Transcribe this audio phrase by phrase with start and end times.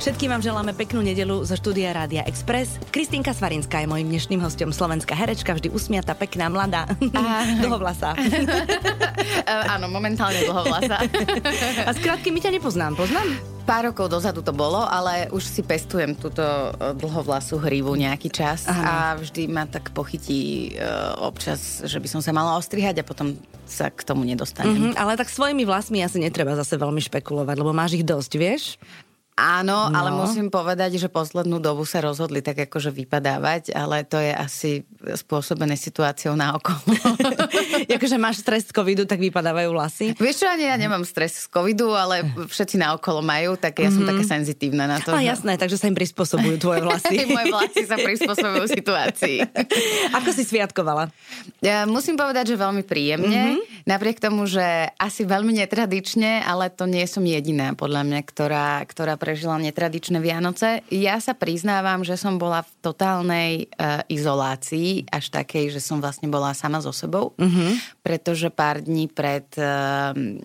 [0.00, 2.82] Všetkým vám želáme peknú nedelu zo štúdia Rádia Express.
[2.90, 6.90] Kristýnka Svarinská je mojim dnešným hostom, slovenská herečka, vždy usmiata, pekná, mladá,
[7.62, 8.18] dlhovlasá.
[9.78, 10.98] Áno, momentálne dlhovlasá.
[11.88, 13.38] A skrátky my ťa nepoznám, poznám?
[13.68, 18.66] Pár rokov dozadu to bolo, ale už si pestujem túto e, dlhovlasú hrivu nejaký čas
[18.66, 18.82] Aha.
[18.82, 23.36] a vždy ma tak pochytí uh, občas, že by som sa mala ostrihať a potom
[23.70, 24.74] sa k tomu nedostanem.
[24.74, 28.62] Mm-hmm, ale tak svojimi vlasmi asi netreba zase veľmi špekulovať, lebo máš ich dosť, vieš?
[29.40, 29.96] Áno, no.
[29.96, 34.70] ale musím povedať, že poslednú dobu sa rozhodli tak akože vypadávať, ale to je asi
[35.16, 36.76] spôsobené situáciou na okolo.
[37.96, 40.06] akože máš stres z covidu, tak vypadávajú vlasy?
[40.12, 42.20] Vieš čo, ani ja nemám stres z covidu, ale
[42.52, 44.20] všetci na okolo majú, tak ja som mm-hmm.
[44.20, 45.16] taká senzitívna na to.
[45.16, 45.32] A že...
[45.32, 47.24] jasné, takže sa im prispôsobujú tvoje vlasy.
[47.32, 49.40] Moje vlasy sa prispôsobujú situácii.
[50.20, 51.08] Ako si sviatkovala?
[51.64, 53.56] Ja musím povedať, že veľmi príjemne.
[53.56, 53.79] Mm-hmm.
[53.88, 59.16] Napriek tomu, že asi veľmi netradične, ale to nie som jediná, podľa mňa, ktorá, ktorá
[59.16, 60.82] pre prežila netradičné Vianoce.
[60.90, 66.26] Ja sa priznávam, že som bola v totálnej uh, izolácii, až takej, že som vlastne
[66.26, 68.02] bola sama so sebou, mm-hmm.
[68.02, 69.46] pretože pár dní pred...
[69.54, 70.42] Uh,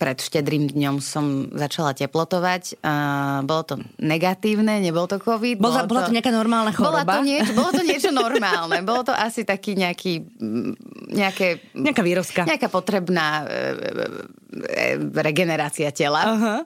[0.00, 2.80] pred štedrým dňom som začala teplotovať.
[2.80, 5.60] Uh, bolo to negatívne, nebol to COVID.
[5.60, 7.04] Bola, bolo bola to, to nejaká normálna choroba?
[7.04, 8.80] Bola to niečo, bolo to niečo normálne.
[8.80, 10.24] bolo to asi taký nejaký...
[11.14, 12.42] Nejaké, nejaká výrozka.
[12.48, 13.60] Nejaká potrebná e,
[14.72, 14.86] e,
[15.20, 16.22] regenerácia tela.
[16.32, 16.60] Uh-huh.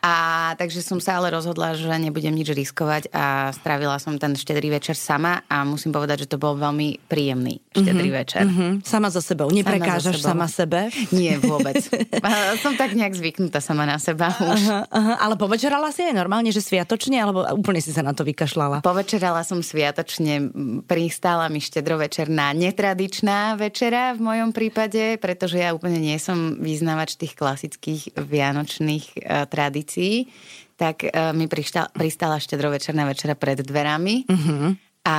[0.00, 0.14] A
[0.56, 4.96] takže som sa ale rozhodla, že nebudem nič riskovať a strávila som ten štedrý večer
[4.96, 8.42] sama a musím povedať, že to bol veľmi príjemný štedrý mm-hmm, večer.
[8.48, 8.70] Mm-hmm.
[8.80, 9.52] Sama so sebou.
[9.52, 10.80] Neprekážaš sama, sama sebe?
[11.12, 11.84] Nie, vôbec.
[12.64, 14.60] som tak nejak zvyknutá sama na seba už.
[14.64, 15.14] Aha, aha.
[15.20, 18.80] Ale povečerala si aj normálne, že sviatočne, alebo úplne si sa na to vykašľala?
[18.80, 20.48] Povečerala som sviatočne.
[20.88, 27.36] Pristála mi štedrovečerná netradičná večera v mojom prípade, pretože ja úplne nie som vyznavač tých
[27.36, 30.30] klasických vianočných uh, tradícií tradícií,
[30.78, 34.24] tak uh, mi prišta, pristala štedrovečerná večera pred dverami.
[34.30, 34.72] Uh-huh.
[35.00, 35.18] A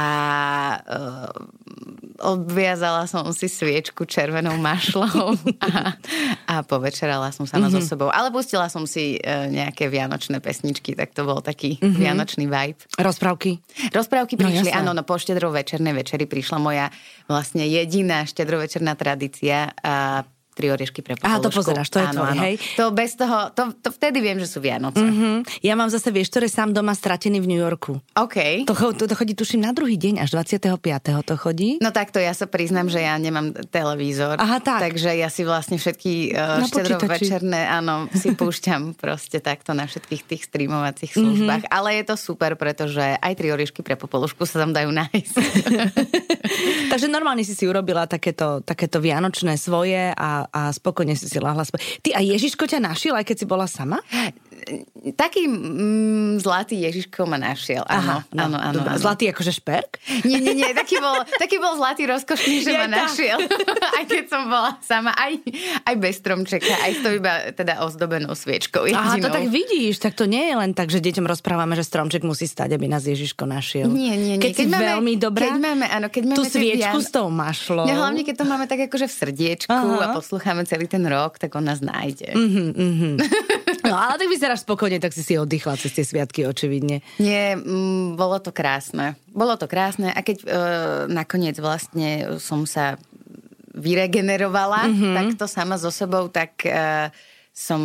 [0.78, 1.30] uh,
[2.22, 5.98] obviazala som si sviečku červenou mašlou a,
[6.46, 7.82] a povečerala som sama mm-hmm.
[7.82, 8.10] so sebou.
[8.14, 11.98] Ale pustila som si uh, nejaké vianočné pesničky, tak to bol taký mm-hmm.
[11.98, 12.78] vianočný vibe.
[12.98, 13.58] Rozprávky?
[13.90, 16.86] Rozprávky no, prišli, no, áno, no po štedrovečernej večeri prišla moja
[17.26, 22.34] vlastne jediná štedrovečerná tradícia a tri oriešky pre Aha, to pozeráš, to je áno, tvoje,
[22.36, 22.44] áno.
[22.44, 22.56] hej?
[22.76, 25.00] To bez toho, to, to vtedy viem, že sú Vianoce.
[25.00, 25.64] Mm-hmm.
[25.64, 28.00] Ja mám zase, vieš, ktoré sám doma stratený v New Yorku.
[28.16, 28.68] OK.
[28.68, 30.76] To, to, to chodí, tuším, na druhý deň, až 25.
[31.24, 31.80] to chodí.
[31.80, 34.38] No takto, ja sa priznám, že ja nemám televízor.
[34.40, 34.92] Aha, tak.
[34.92, 36.68] Takže ja si vlastne všetky uh,
[37.08, 41.64] večerné, áno, si púšťam proste takto na všetkých tých streamovacích službách.
[41.68, 41.78] Mm-hmm.
[41.80, 45.36] Ale je to super, pretože aj tri oriešky pre popolušku sa tam dajú nájsť.
[46.92, 51.62] Takže normálne si si urobila takéto, takéto vianočné svoje a a, spokojne si si lahla.
[52.02, 54.02] Ty a Ježiško ťa našiel, aj keď si bola sama?
[55.18, 57.82] Taký mm, zlatý Ježiško ma našiel.
[57.90, 59.00] Áno, Aha, no, áno, áno, áno.
[59.02, 59.98] Zlatý akože šperk?
[60.24, 60.70] Nie, nie, nie.
[60.72, 62.98] Taký bol, taký bol zlatý rozkošný, že je ma tak.
[63.08, 63.38] našiel.
[63.98, 65.12] aj keď som bola sama.
[65.18, 65.34] Aj,
[65.86, 66.74] aj bez stromčeka.
[66.82, 68.86] Aj s to iba teda ozdobenou sviečkou.
[68.86, 69.02] Jedinou.
[69.02, 69.98] Aha, to tak vidíš.
[70.02, 73.04] Tak to nie je len tak, že deťom rozprávame, že stromček musí stať, aby nás
[73.04, 73.90] Ježiško našiel.
[73.90, 74.44] Nie, nie, nie.
[74.44, 77.06] Keď, keď si máme, veľmi dobrá, keď máme, áno, keď máme tú sviečku vian...
[77.06, 77.86] s tou mašlou.
[77.90, 80.14] No, hlavne, keď to máme tak akože v srdiečku Aha.
[80.14, 82.32] a poslucháme celý ten rok, tak on nás nájde.
[82.32, 83.14] Mm-hmm, mm-hmm.
[83.90, 87.00] no ale tak vyzeráš spokojne, tak si si oddychla cez tie sviatky, očividne.
[87.24, 89.16] Nie, m, mm, bolo to krásne.
[89.32, 90.48] Bolo to krásne a keď e,
[91.08, 93.00] nakoniec vlastne som sa
[93.72, 95.16] vyregenerovala mm-hmm.
[95.16, 97.08] takto sama so sebou, tak e,
[97.52, 97.84] som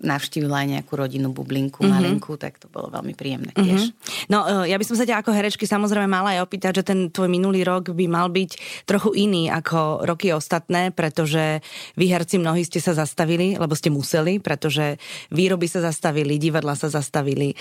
[0.00, 1.92] navštívila aj nejakú rodinu bublinku, mm-hmm.
[1.92, 3.92] malinku, tak to bolo veľmi príjemné tiež.
[3.92, 4.32] Mm-hmm.
[4.32, 7.12] No, e, ja by som sa ťa ako herečky samozrejme mala aj opýtať, že ten
[7.12, 8.50] tvoj minulý rok by mal byť
[8.88, 11.60] trochu iný ako roky ostatné, pretože
[12.00, 14.96] vy herci mnohí ste sa zastavili, lebo ste museli, pretože
[15.28, 17.52] výroby sa zastavili, divadla sa zastavili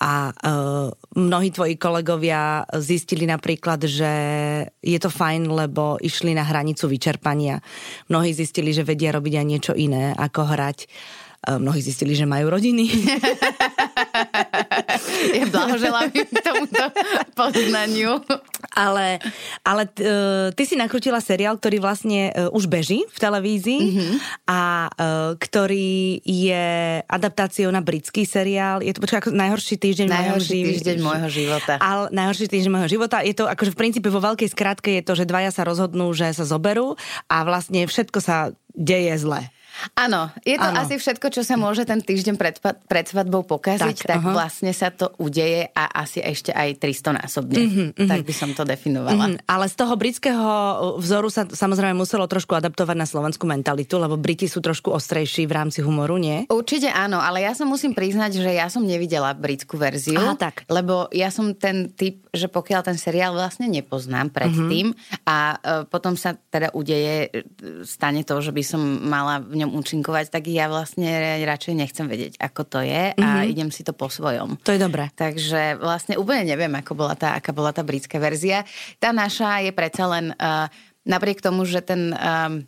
[0.00, 0.88] a uh,
[1.20, 4.12] mnohí tvoji kolegovia zistili napríklad, že
[4.80, 7.60] je to fajn, lebo išli na hranicu vyčerpania.
[8.08, 10.93] Mnohí zistili, že vedia robiť aj niečo iné, ako hrať
[11.44, 12.88] mnohí zistili, že majú rodiny.
[15.38, 16.08] ja blahoželám
[16.40, 16.84] tomuto
[17.36, 18.24] poznaniu.
[18.74, 19.22] Ale,
[19.62, 24.12] ale t, e, ty si nakrutila seriál, ktorý vlastne uh, už beží v televízii mm-hmm.
[24.50, 26.64] a uh, ktorý je
[27.06, 28.82] adaptáciou na britský seriál.
[28.82, 31.78] Je to počkaj, ako najhorší týždeň najhorší môjho týždeň môjho života.
[31.78, 33.22] Ale najhorší týždeň môjho života.
[33.22, 36.34] Je to akože v princípe vo veľkej skratke je to, že dvaja sa rozhodnú, že
[36.34, 36.98] sa zoberú
[37.30, 39.54] a vlastne všetko sa deje zle.
[39.92, 40.80] Áno, je to ano.
[40.80, 42.56] asi všetko, čo sa môže ten týždeň pred,
[42.88, 47.58] pred svadbou pokaziť, tak, tak vlastne sa to udeje a asi ešte aj 300 násobne.
[47.60, 48.08] Mm-hmm, mm-hmm.
[48.08, 49.36] Tak by som to definovala.
[49.36, 49.44] Mm-hmm.
[49.44, 50.48] Ale z toho britského
[50.98, 55.52] vzoru sa samozrejme muselo trošku adaptovať na slovenskú mentalitu, lebo Briti sú trošku ostrejší v
[55.52, 56.48] rámci humoru, nie?
[56.48, 60.16] Určite áno, ale ja sa musím priznať, že ja som nevidela britskú verziu.
[60.16, 60.64] Aha, tak.
[60.70, 65.28] Lebo ja som ten typ, že pokiaľ ten seriál vlastne nepoznám predtým mm-hmm.
[65.28, 67.40] a uh, potom sa teda udeje, e,
[67.82, 72.38] stane to, že by som mala v ňom účinkovať, tak ja vlastne radšej nechcem vedieť,
[72.38, 73.50] ako to je a mm-hmm.
[73.50, 74.56] idem si to po svojom.
[74.62, 75.10] To je dobré.
[75.18, 78.62] Takže vlastne úplne neviem, ako bola tá, aká bola tá britská verzia.
[79.02, 80.70] Tá naša je predsa len, uh,
[81.02, 82.14] napriek tomu, že ten...
[82.14, 82.62] Uh,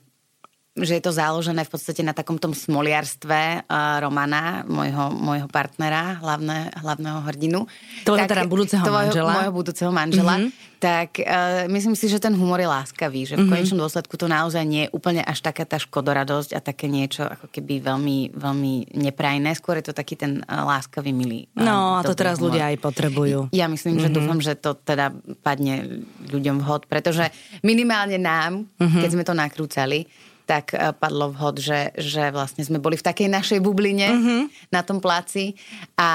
[0.76, 6.20] že je to založené v podstate na takom tom smoliarstve uh, Romana, môjho, môjho partnera,
[6.20, 7.64] hlavné, hlavného hrdinu.
[8.04, 9.32] Tvojho teda budúceho tvojho, manžela.
[9.40, 10.36] Môjho budúceho manžela.
[10.36, 10.64] Mm-hmm.
[10.76, 13.52] Tak uh, myslím si, že ten humor je láskavý, že v mm-hmm.
[13.56, 17.48] konečnom dôsledku to naozaj nie je úplne až taká tá škodoradosť a také niečo ako
[17.48, 19.56] keby veľmi, veľmi neprajné.
[19.56, 21.48] Skôr je to taký ten uh, láskavý, milý.
[21.56, 22.52] Uh, no a to teraz humor.
[22.52, 23.48] ľudia aj potrebujú.
[23.56, 24.12] Ja myslím, mm-hmm.
[24.12, 27.32] že dúfam, že to teda padne ľuďom vhod, pretože
[27.64, 29.00] minimálne nám, mm-hmm.
[29.00, 30.04] keď sme to nakrúcali,
[30.46, 34.42] tak eh, padlo vhod, že, že vlastne sme boli v takej našej bubline mm-hmm.
[34.70, 35.58] na tom pláci
[35.98, 36.10] a,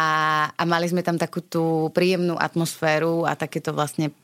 [0.56, 4.16] a mali sme tam takú tú príjemnú atmosféru a takéto vlastne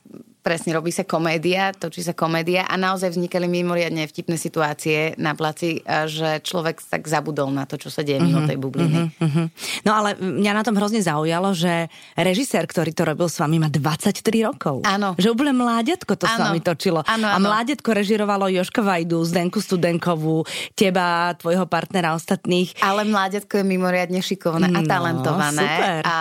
[0.48, 5.84] presne robí sa komédia, točí sa komédia a naozaj vznikali mimoriadne vtipné situácie na placi,
[6.08, 9.12] že človek tak zabudol na to, čo sa deje mimo uh-huh, tej bubliny.
[9.12, 9.52] Uh-huh.
[9.84, 13.68] No ale mňa na tom hrozne zaujalo, že režisér, ktorý to robil s vami, má
[13.68, 14.88] 23 rokov.
[14.88, 15.20] Áno.
[15.20, 16.32] Že úplne mláďatko to ano.
[16.32, 17.04] s vami točilo.
[17.04, 17.28] Ano.
[17.28, 20.48] A mláďatko režirovalo Joška Vajdu, Zdenku Studenkovú,
[20.80, 22.72] teba, tvojho partnera, ostatných.
[22.80, 25.68] Ale mláďatko je mimoriadne šikovné a no, talentované.
[25.68, 26.00] Super.
[26.08, 26.16] A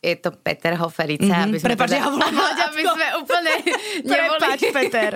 [0.00, 1.44] je to Peter Hoferica.
[1.44, 1.60] Mm-hmm.
[1.60, 3.52] Prepač, teda, ja aby sme úplne
[4.06, 5.12] Prepač, Peter.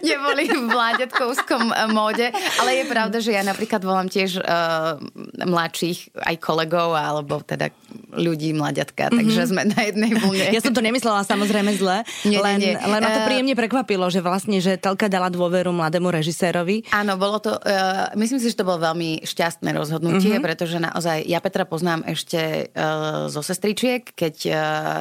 [0.00, 2.26] neboli v mláďatkovskom eh, móde,
[2.62, 4.98] ale je pravda, že ja napríklad volám tiež uh,
[5.42, 7.70] mladších aj kolegov, alebo teda
[8.12, 9.18] ľudí mláďatka, mm-hmm.
[9.18, 10.46] takže sme na jednej vlne.
[10.52, 12.78] Ja som to nemyslela samozrejme zle, nie, len, nie, nie.
[12.78, 16.84] len ma to eh, príjemne prekvapilo, že vlastne, že Telka dala dôveru mladému režisérovi.
[16.92, 20.44] Áno, bolo to, uh, myslím si, že to bolo veľmi šťastné rozhodnutie, mm-hmm.
[20.44, 24.56] pretože naozaj ja Petra poznám ešte uh, zo sestričiek, keď uh,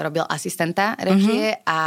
[0.08, 1.68] robil asistenta režie mm-hmm.
[1.68, 1.80] a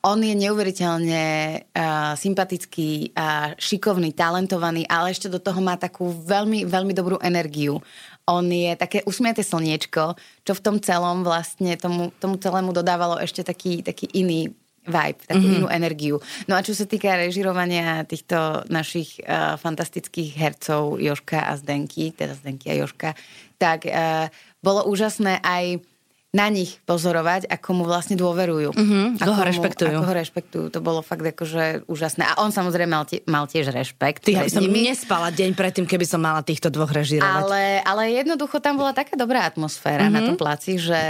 [0.00, 1.24] on je neuveriteľne
[1.60, 7.84] uh, sympatický, a šikovný, talentovaný, ale ešte do toho má takú veľmi, veľmi dobrú energiu.
[8.24, 10.16] On je také usmiate slniečko,
[10.46, 14.56] čo v tom celom vlastne tomu, tomu celému dodávalo ešte taký, taký iný
[14.88, 15.58] vibe, takú mm-hmm.
[15.60, 16.16] inú energiu.
[16.48, 22.32] No a čo sa týka režirovania týchto našich uh, fantastických hercov Joška a Zdenky, teda
[22.40, 23.12] Zdenky a Joška,
[23.60, 24.32] tak uh,
[24.64, 25.84] bolo úžasné aj
[26.30, 28.70] na nich pozorovať, ako mu vlastne dôverujú.
[28.70, 29.96] Uh-huh, ako, ho rešpektujú.
[29.98, 30.64] Ako ho rešpektujú.
[30.70, 32.22] To bolo fakt akože úžasné.
[32.22, 34.22] A on samozrejme mal, tie, mal tiež rešpekt.
[34.22, 34.86] Ty, ja by som nimi.
[34.86, 37.50] nespala deň predtým, keby som mala týchto dvoch režirovať.
[37.50, 40.14] Ale, ale jednoducho tam bola taká dobrá atmosféra uh-huh.
[40.14, 41.02] na tom placi, že,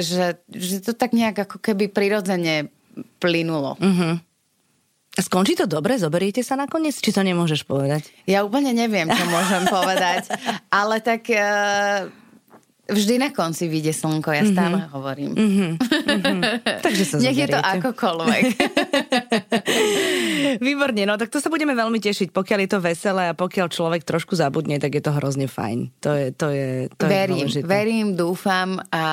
[0.00, 2.72] že, že to tak nejak ako keby prirodzene
[3.20, 3.76] plynulo.
[5.14, 6.00] A skončí to dobre?
[6.00, 6.96] Zoberiete sa nakoniec?
[6.96, 8.08] Či to nemôžeš povedať?
[8.24, 10.32] Ja úplne neviem, čo môžem povedať.
[10.72, 11.28] Ale tak...
[11.28, 12.23] Uh
[12.84, 14.92] Vždy na konci vyjde slnko, ja stále mm-hmm.
[14.92, 15.32] hovorím.
[15.32, 15.70] Mm-hmm.
[16.04, 16.40] Mm-hmm.
[16.84, 18.44] Takže sa Nech je to akokoľvek.
[20.60, 22.30] Výborne, no tak to sa budeme veľmi tešiť.
[22.30, 25.90] Pokiaľ je to veselé a pokiaľ človek trošku zabudne, tak je to hrozne fajn.
[26.04, 29.04] To je, to je, to verím, je verím, dúfam a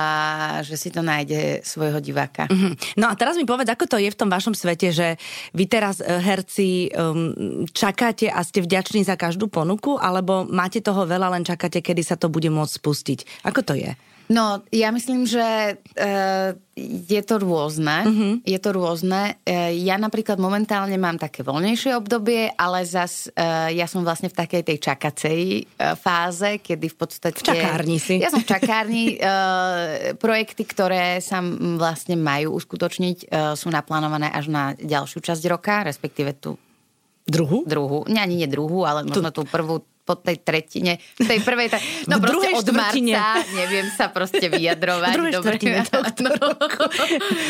[0.62, 2.45] že si to nájde svojho diváka.
[2.48, 2.98] Mm-hmm.
[3.00, 5.16] No a teraz mi povedz, ako to je v tom vašom svete, že
[5.56, 11.07] vy teraz eh, herci um, čakáte a ste vďační za každú ponuku, alebo máte toho
[11.07, 13.19] veľa, len čakáte, kedy sa to bude môcť spustiť.
[13.48, 13.94] Ako to je?
[14.31, 17.97] No, ja myslím, že uh, je to rôzne.
[18.07, 18.33] Uh-huh.
[18.47, 19.35] Je to rôzne.
[19.43, 24.39] Uh, ja napríklad momentálne mám také voľnejšie obdobie, ale zas uh, ja som vlastne v
[24.39, 27.43] takej tej čakacej uh, fáze, kedy v podstate...
[27.43, 28.23] V čakárni si.
[28.23, 29.19] Ja som v čakárni.
[29.19, 31.43] uh, projekty, ktoré sa
[31.75, 36.55] vlastne majú uskutočniť, uh, sú naplánované až na ďalšiu časť roka, respektíve tú
[37.21, 37.63] Druhú?
[37.69, 38.03] Druhú.
[38.09, 41.80] Nie, ani nie druhú, ale možno tú prvú po tej tretine, v tej prvej, ta,
[42.12, 43.15] no v proste od štvrtine.
[43.15, 45.13] marca neviem sa proste vyjadrovať.
[45.15, 46.84] V druhej štvrtine tohto roku.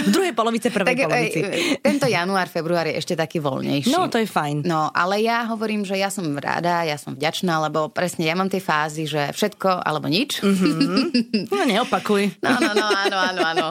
[0.06, 1.40] V druhej polovice, prvej tak, polovici.
[1.82, 3.90] Tento január, február je ešte taký voľnejší.
[3.90, 4.62] No, to je fajn.
[4.70, 8.54] No, ale ja hovorím, že ja som rada, ja som vďačná, lebo presne ja mám
[8.54, 10.46] tie fázy, že všetko alebo nič.
[10.46, 11.50] Mm-hmm.
[11.52, 12.40] No, neopakuj.
[12.44, 13.68] No, no, no, áno, áno, áno.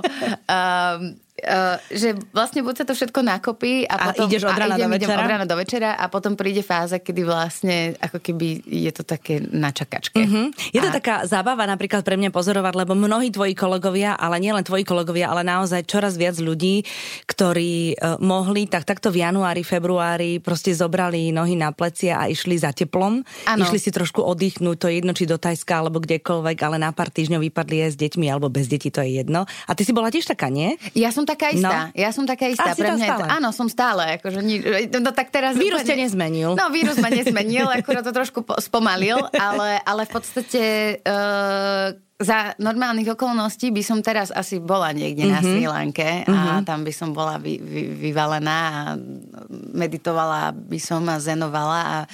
[0.50, 4.28] Um, Uh, že vlastne buď sa to všetko nakopí a, a potom...
[4.28, 5.09] ideš od rána, idem, do večera?
[5.09, 9.02] Idem od rána do večera a potom príde fáza, kedy vlastne ako keby je to
[9.04, 10.25] také na čakačke.
[10.25, 10.72] Mm-hmm.
[10.72, 10.94] Je to a...
[10.96, 15.44] taká zábava napríklad pre mňa pozorovať, lebo mnohí tvoji kolegovia, ale nielen tvoji kolegovia, ale
[15.44, 16.82] naozaj čoraz viac ľudí,
[17.28, 22.56] ktorí uh, mohli, tak takto v januári, februári proste zobrali nohy na plecia a išli
[22.56, 23.22] za teplom.
[23.46, 23.62] Ano.
[23.62, 27.12] Išli si trošku oddychnúť, to je jedno, či do Tajska alebo kdekoľvek, ale na pár
[27.12, 29.44] týždňov vypadli aj s deťmi alebo bez detí, to je jedno.
[29.68, 30.80] A ty si bola tiež taká, nie?
[30.96, 31.92] Ja som taká istá.
[31.92, 31.99] No.
[31.99, 32.72] Ja som taká istá.
[32.72, 33.25] A Pre mňa stále.
[33.28, 34.02] Áno, som stále.
[34.16, 34.40] Akože,
[35.00, 36.50] no, tak teraz vírus úplne, ťa nezmenil.
[36.56, 40.62] No, vírus ma nezmenil, akurát to trošku spomalil, ale, ale v podstate...
[41.02, 45.34] Uh, za normálnych okolností by som teraz asi bola niekde mm-hmm.
[45.34, 45.48] na mhm.
[45.48, 46.68] Sri Lanke a mm-hmm.
[46.68, 48.82] tam by som bola vy, vy, vyvalená a
[49.72, 52.08] meditovala by som a zenovala a e,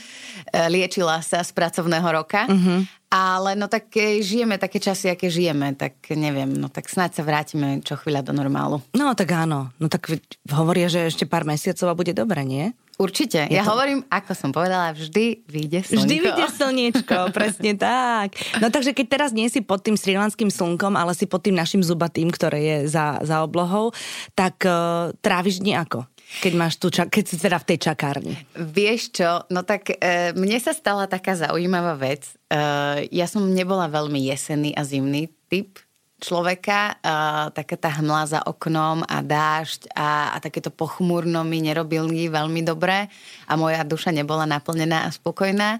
[0.70, 2.46] liečila sa z pracovného roka.
[2.46, 2.80] Mm-hmm.
[3.06, 7.78] Ale no tak žijeme také časy, aké žijeme, tak neviem, no tak snáď sa vrátime
[7.82, 8.82] čo chvíľa do normálu.
[8.98, 10.10] No tak áno, no tak
[10.50, 12.74] hovoria, že ešte pár mesiacov a bude dobre, nie?
[12.96, 13.44] Určite.
[13.48, 13.76] Je ja to...
[13.76, 16.00] hovorím, ako som povedala, vždy vyjde slnko.
[16.00, 18.40] Vždy vyjde slniečko, presne tak.
[18.56, 21.84] No takže keď teraz nie si pod tým srilanským slnkom, ale si pod tým našim
[21.84, 23.92] zubatým, ktoré je za, za oblohou,
[24.32, 26.08] tak uh, tráviš dni ako?
[26.26, 28.34] keď máš tu, keď si teda v tej čakárni?
[28.58, 32.34] Vieš čo, no tak e, mne sa stala taká zaujímavá vec.
[32.50, 35.78] E, ja som nebola veľmi jesenný a zimný typ
[36.16, 37.14] človeka, e,
[37.52, 43.12] taká tá hmla za oknom a dážď a, a takéto pochmúrno mi nerobili veľmi dobre
[43.44, 45.78] a moja duša nebola naplnená a spokojná.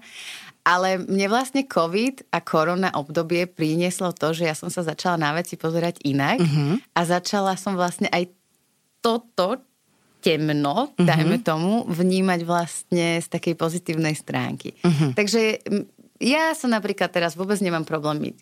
[0.67, 5.31] Ale mne vlastne COVID a korona obdobie prinieslo to, že ja som sa začala na
[5.31, 6.75] veci pozerať inak uh-huh.
[6.91, 8.27] a začala som vlastne aj
[8.99, 9.63] toto,
[10.19, 11.07] temno, uh-huh.
[11.07, 14.75] dajme tomu, vnímať vlastne z takej pozitívnej stránky.
[14.83, 15.15] Uh-huh.
[15.15, 15.63] Takže
[16.19, 18.35] ja som napríklad teraz vôbec nemám problém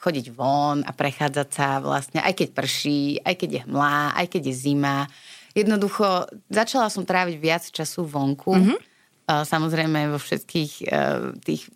[0.00, 4.42] chodiť von a prechádzať sa vlastne, aj keď prší, aj keď je hmlá, aj keď
[4.48, 5.04] je zima.
[5.52, 8.56] Jednoducho, začala som tráviť viac času vonku.
[8.56, 8.80] Uh-huh.
[9.28, 10.72] Samozrejme vo všetkých
[11.44, 11.68] tých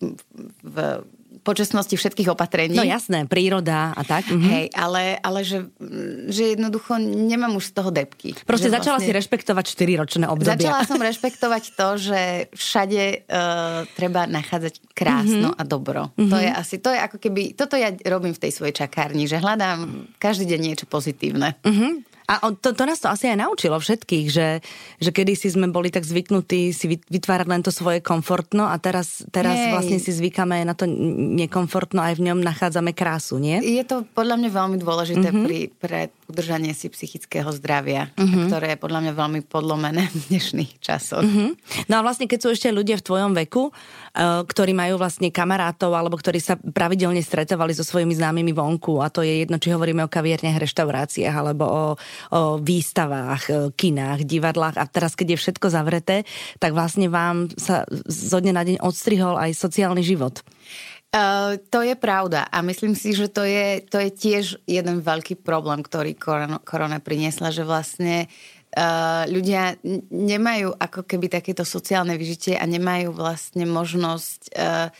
[0.64, 0.76] v
[1.44, 2.72] počasnosti všetkých opatrení.
[2.72, 4.24] No jasné, príroda a tak.
[4.32, 4.48] Mhm.
[4.48, 5.68] Hej, ale, ale že,
[6.32, 8.32] že jednoducho nemám už z toho depky.
[8.48, 10.56] Proste začala vlastne, si rešpektovať 4-ročné obdobia.
[10.56, 12.20] Začala som rešpektovať to, že
[12.56, 15.60] všade uh, treba nachádzať krásno mm-hmm.
[15.60, 16.02] a dobro.
[16.16, 16.32] Mm-hmm.
[16.32, 19.36] To je asi, to je ako keby, toto ja robím v tej svojej čakárni, že
[19.36, 21.60] hľadám každý deň niečo pozitívne.
[21.60, 22.13] Mm-hmm.
[22.24, 24.64] A to, to nás to asi aj naučilo všetkých, že,
[24.96, 29.52] že kedysi sme boli tak zvyknutí si vytvárať len to svoje komfortno a teraz, teraz
[29.68, 33.60] vlastne si zvykáme na to nekomfortno aj v ňom nachádzame krásu, nie?
[33.60, 35.44] Je to podľa mňa veľmi dôležité mm-hmm.
[35.44, 38.46] pri, pre udržanie si psychického zdravia, mm-hmm.
[38.50, 41.24] ktoré je podľa mňa veľmi podlomené v dnešných časoch.
[41.24, 41.50] Mm-hmm.
[41.88, 45.94] No a vlastne keď sú ešte ľudia v tvojom veku, uh, ktorí majú vlastne kamarátov
[45.94, 50.04] alebo ktorí sa pravidelne stretávali so svojimi známymi vonku a to je jedno, či hovoríme
[50.04, 51.84] o kaviarniach, reštauráciách alebo o
[52.30, 56.16] o výstavách, e, kinách, divadlách a teraz, keď je všetko zavreté,
[56.58, 60.40] tak vlastne vám sa zo dňa na deň odstrihol aj sociálny život.
[61.14, 65.38] Uh, to je pravda a myslím si, že to je, to je tiež jeden veľký
[65.46, 68.26] problém, ktorý korona, korona priniesla, že vlastne
[68.74, 69.78] uh, ľudia
[70.10, 74.90] nemajú ako keby takéto sociálne vyžitie a nemajú vlastne možnosť uh,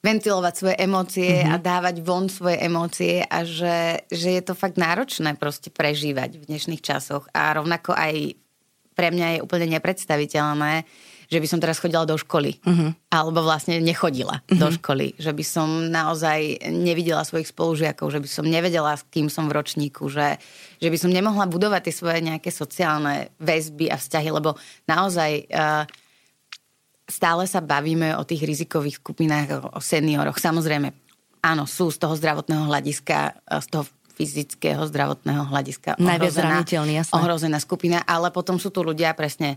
[0.00, 1.52] ventilovať svoje emócie mm-hmm.
[1.52, 6.48] a dávať von svoje emócie a že, že je to fakt náročné proste prežívať v
[6.48, 8.40] dnešných časoch a rovnako aj
[8.96, 10.88] pre mňa je úplne nepredstaviteľné,
[11.28, 12.56] že by som teraz chodila do školy.
[12.64, 13.12] Mm-hmm.
[13.12, 14.58] Alebo vlastne nechodila mm-hmm.
[14.58, 15.12] do školy.
[15.20, 19.60] Že by som naozaj nevidela svojich spolužiakov, že by som nevedela, s kým som v
[19.60, 20.40] ročníku, že,
[20.80, 24.56] že by som nemohla budovať tie svoje nejaké sociálne väzby a vzťahy, lebo
[24.88, 25.46] naozaj...
[25.52, 25.84] Uh,
[27.08, 30.36] stále sa bavíme o tých rizikových skupinách, o senioroch.
[30.36, 30.92] Samozrejme,
[31.40, 36.60] áno, sú z toho zdravotného hľadiska, z toho fyzického zdravotného hľadiska ohrozená,
[37.14, 39.56] ohrozená skupina, ale potom sú tu ľudia presne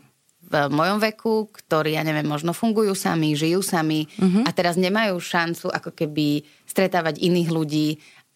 [0.51, 4.43] v mojom veku, ktorí, ja neviem, možno fungujú sami, žijú sami uh-huh.
[4.43, 7.89] a teraz nemajú šancu ako keby stretávať iných ľudí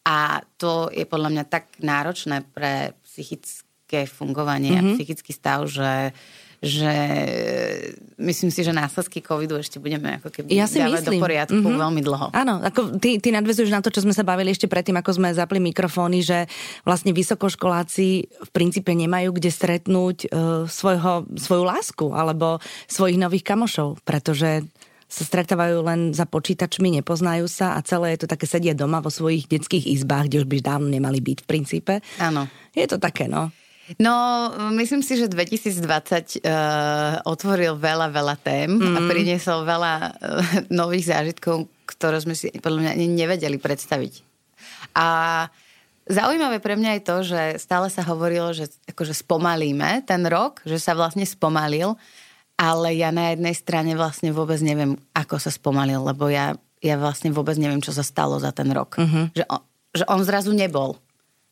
[0.07, 4.81] a to je podľa mňa tak náročné pre psychické fungovanie uh-huh.
[4.81, 4.93] a mhm.
[4.95, 6.91] psychický stav, že uh, že
[8.15, 11.19] myslím si, že následky covidu ešte budeme ako keby ja si dávať myslím.
[11.19, 11.83] do poriadku mm-hmm.
[11.83, 12.27] veľmi dlho.
[12.31, 15.35] Áno, ako ty, ty nadvezuješ na to, čo sme sa bavili ešte predtým, ako sme
[15.35, 16.47] zapli mikrofóny, že
[16.87, 24.01] vlastne vysokoškoláci v princípe nemajú kde stretnúť uh, svojho, svoju lásku alebo svojich nových kamošov,
[24.07, 24.63] pretože
[25.05, 29.13] sa stretávajú len za počítačmi, nepoznajú sa a celé je to také sedia doma vo
[29.13, 31.93] svojich detských izbách, kde už by dávno nemali byť v princípe.
[32.17, 32.49] Áno.
[32.73, 33.53] Je to také, no.
[34.01, 38.95] No, myslím si, že 2020 uh, eh, otvoril veľa, veľa tém mm.
[38.97, 40.09] a priniesol veľa uh,
[40.73, 44.25] nových zážitkov, ktoré sme si podľa mňa ani nevedeli predstaviť.
[44.97, 45.05] A
[46.05, 50.77] Zaujímavé pre mňa je to, že stále sa hovorilo, že akože spomalíme ten rok, že
[50.77, 51.97] sa vlastne spomalil,
[52.61, 57.33] ale ja na jednej strane vlastne vôbec neviem, ako sa spomalil, lebo ja, ja vlastne
[57.33, 59.01] vôbec neviem, čo sa stalo za ten rok.
[59.01, 59.33] Uh-huh.
[59.33, 59.61] Že, on,
[59.97, 60.93] že on zrazu nebol.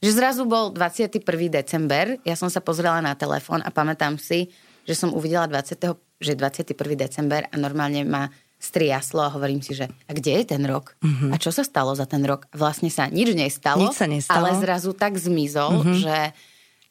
[0.04, 1.24] Že zrazu bol 21.
[1.48, 4.52] december, ja som sa pozrela na telefón a pamätám si,
[4.84, 5.80] že som uvidela 20.
[6.20, 6.76] že 21.
[7.00, 8.28] december a normálne ma
[8.60, 11.00] striaslo a hovorím si, že a kde je ten rok?
[11.00, 11.32] Uh-huh.
[11.32, 12.52] A čo sa stalo za ten rok?
[12.52, 14.48] Vlastne sa nič nestalo, nič sa nestalo.
[14.48, 15.96] ale zrazu tak zmizol, uh-huh.
[16.00, 16.20] že,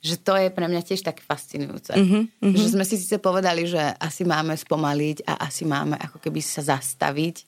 [0.00, 1.92] že to je pre mňa tiež tak fascinujúce.
[1.92, 2.28] Uh-huh.
[2.28, 2.56] Uh-huh.
[2.56, 6.60] Že sme si síce povedali, že asi máme spomaliť a asi máme ako keby sa
[6.60, 7.44] zastaviť,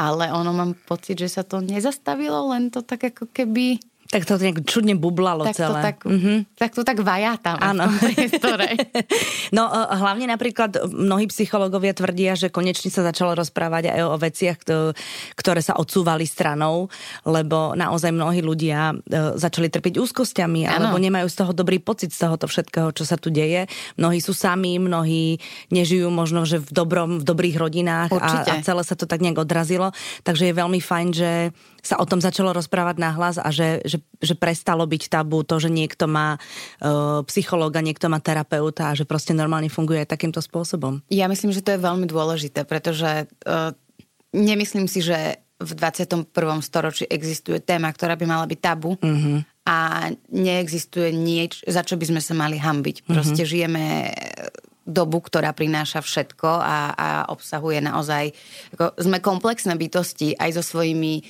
[0.00, 3.80] ale ono mám pocit, že sa to nezastavilo, len to tak ako keby
[4.10, 5.70] tak to nejak čudne bublalo tak celé.
[5.70, 6.38] To tak, mm-hmm.
[6.58, 7.86] tak to tak vajá tam Áno.
[9.56, 14.58] no e, hlavne napríklad mnohí psychológovia tvrdia, že konečne sa začalo rozprávať aj o veciach,
[15.38, 16.90] ktoré sa odsúvali stranou,
[17.22, 20.90] lebo naozaj mnohí ľudia e, začali trpiť úzkosťami, ano.
[20.90, 23.70] alebo nemajú z toho dobrý pocit z tohoto všetkého, čo sa tu deje.
[23.94, 25.38] Mnohí sú sami, mnohí
[25.70, 29.38] nežijú možno, že v, dobrom, v dobrých rodinách a, a celé sa to tak nejak
[29.38, 29.94] odrazilo.
[30.26, 34.34] Takže je veľmi fajn, že sa o tom začalo rozprávať nahlas a že, že, že
[34.36, 39.32] prestalo byť tabu to, že niekto má uh, psychológa, niekto má terapeuta a že proste
[39.32, 41.00] normálne funguje aj takýmto spôsobom.
[41.08, 43.72] Ja myslím, že to je veľmi dôležité, pretože uh,
[44.32, 46.24] nemyslím si, že v 21.
[46.64, 49.44] storočí existuje téma, ktorá by mala byť tabu uh-huh.
[49.68, 53.04] a neexistuje nič, za čo by sme sa mali hambiť.
[53.04, 53.52] Proste uh-huh.
[53.52, 53.84] žijeme
[54.88, 58.32] dobu, ktorá prináša všetko a, a obsahuje naozaj...
[58.74, 61.22] Ako, sme komplexné bytosti aj so svojimi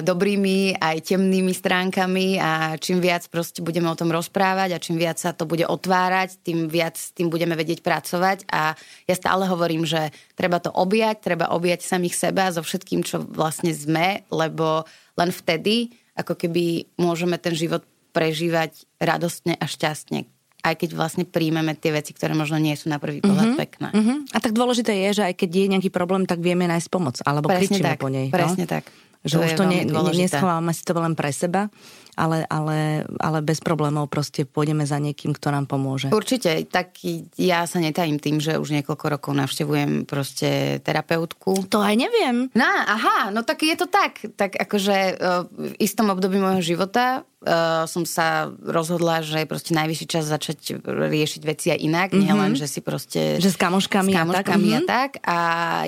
[0.00, 5.20] dobrými aj temnými stránkami a čím viac proste budeme o tom rozprávať a čím viac
[5.20, 8.72] sa to bude otvárať, tým viac s tým budeme vedieť pracovať a
[9.04, 13.76] ja stále hovorím, že treba to objať, treba objať samých seba so všetkým, čo vlastne
[13.76, 14.88] sme, lebo
[15.20, 17.84] len vtedy ako keby môžeme ten život
[18.16, 20.24] prežívať radostne a šťastne
[20.60, 23.88] aj keď vlastne príjmeme tie veci, ktoré možno nie sú na prvý pohľad mm-hmm, pekné.
[23.96, 24.18] Mm-hmm.
[24.36, 27.48] A tak dôležité je, že aj keď je nejaký problém, tak vieme nájsť pomoc, alebo
[27.48, 28.28] presne kričíme tak, po nej.
[28.28, 28.72] Presne no?
[28.76, 28.84] tak.
[29.20, 29.80] Že to už to ne,
[30.16, 31.68] neschovávame si to len pre seba,
[32.16, 36.08] ale, ale, ale bez problémov proste pôjdeme za niekým, kto nám pomôže.
[36.08, 36.96] Určite, tak
[37.36, 41.68] ja sa netajím tým, že už niekoľko rokov navštevujem proste terapeutku.
[41.68, 42.48] To aj neviem.
[42.56, 44.24] No, aha, no tak je to tak.
[44.40, 49.72] Tak akože uh, v istom období môjho života uh, som sa rozhodla, že je proste
[49.76, 52.24] najvyšší čas začať riešiť veci aj inak, mm-hmm.
[52.24, 53.36] nielen, že si proste...
[53.36, 54.80] Že s kamoškami, s kamoškami a, tak.
[54.80, 55.10] a tak.
[55.24, 55.38] A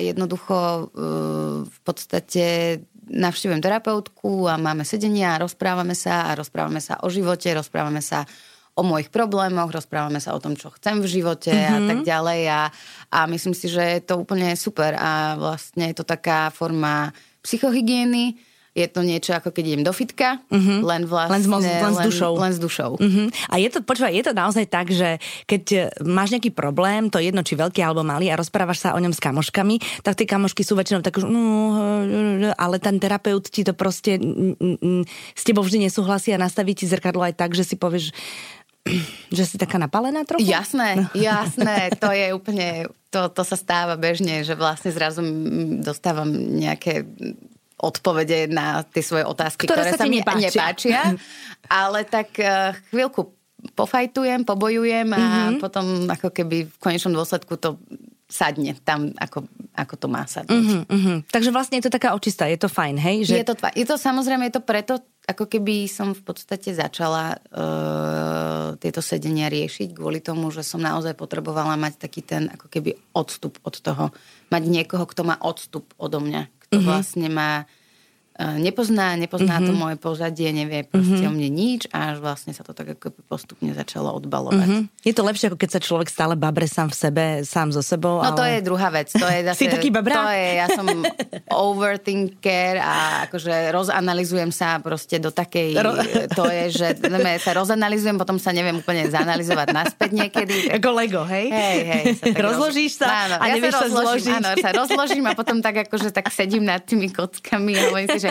[0.01, 2.45] jednoducho uh, v podstate
[3.09, 8.23] navštívujem terapeutku a máme sedenia a rozprávame sa a rozprávame sa o živote, rozprávame sa
[8.73, 11.73] o mojich problémoch, rozprávame sa o tom, čo chcem v živote mm-hmm.
[11.73, 11.87] a mhm.
[11.89, 12.61] tak ďalej a,
[13.13, 17.13] a myslím si, že je to úplne super a vlastne je to taká forma
[17.45, 18.39] psychohygieny,
[18.73, 20.81] je to niečo ako keď idem do fitka, uh-huh.
[20.81, 21.37] len vlastne...
[21.37, 22.33] Len s, moz, len s dušou.
[22.33, 22.91] Len, len s dušou.
[22.97, 23.27] Uh-huh.
[23.53, 27.21] A je to, počúvaj, je to naozaj tak, že keď e, máš nejaký problém, to
[27.21, 30.65] jedno či veľký alebo malý a rozprávaš sa o ňom s kamoškami, tak tie kamošky
[30.65, 34.17] sú väčšinou tak, no, ale ten terapeut ti to proste
[35.37, 38.09] s tebou vždy nesúhlasí a nastaví ti zrkadlo aj tak, že si povieš,
[39.37, 40.49] že si taká napalená trochu?
[40.49, 41.07] Jasné, no.
[41.29, 45.21] jasné, to je úplne, to, to sa stáva bežne, že vlastne zrazu
[45.85, 47.05] dostávam nejaké
[47.83, 50.47] odpovede na tie svoje otázky, ktoré, ktoré sa, sa mi nepáčia.
[50.47, 51.01] nepáčia.
[51.67, 53.35] Ale tak uh, chvíľku
[53.75, 55.59] pofajtujem, pobojujem a mm-hmm.
[55.59, 57.79] potom ako keby v konečnom dôsledku to
[58.33, 59.45] sadne tam, ako,
[59.77, 60.57] ako to má sadnúť.
[60.57, 61.17] Mm-hmm, mm-hmm.
[61.29, 63.17] Takže vlastne je to taká očistá, je to fajn, hej?
[63.29, 63.35] Že...
[63.37, 64.93] Je, to, je to samozrejme, je to preto,
[65.29, 71.13] ako keby som v podstate začala uh, tieto sedenia riešiť kvôli tomu, že som naozaj
[71.13, 74.09] potrebovala mať taký ten ako keby odstup od toho.
[74.49, 76.89] Mať niekoho, kto má odstup odo mňa, kto mm-hmm.
[76.89, 77.69] vlastne má
[78.39, 79.69] nepozná, nepozná mm-hmm.
[79.69, 81.29] to moje pozadie, nevie proste mm-hmm.
[81.29, 84.65] o mne nič a až vlastne sa to tak ako postupne začalo odbalovať.
[84.65, 85.05] Mm-hmm.
[85.05, 88.25] Je to lepšie, ako keď sa človek stále babre sám v sebe, sám so sebou.
[88.25, 88.37] No ale...
[88.37, 89.13] to je druhá vec.
[89.13, 90.17] To je zase, si taký babrák?
[90.17, 90.85] To je, ja som
[91.53, 95.93] overthinker a akože rozanalizujem sa proste do takej, Ro...
[96.33, 100.73] to je, že neviem, sa rozanalizujem, potom sa neviem úplne zanalizovať naspäť niekedy.
[100.73, 100.81] Tak...
[100.81, 101.53] Ako Lego, hej?
[101.53, 102.03] Hej, hej.
[102.17, 104.33] Sa Rozložíš sa áno, a ja nevieš sa, rozložím, sa zložiť.
[104.33, 108.22] Áno, sa rozložím a potom tak akože tak sedím nad tými kockami a hovorím si,
[108.23, 108.29] že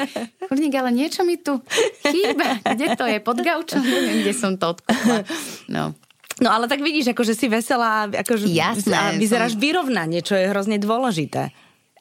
[0.48, 1.60] kurník, ale niečo mi tu
[2.08, 2.64] chýba.
[2.64, 3.18] Kde to je?
[3.20, 3.84] Pod gaučom?
[3.84, 5.28] Neviem, kde som to odkúpla.
[5.68, 5.92] No.
[6.40, 9.62] No ale tak vidíš, akože si veselá, akože Jasné, a vyzeráš som...
[9.62, 11.52] vyrovnanie, čo je hrozne dôležité.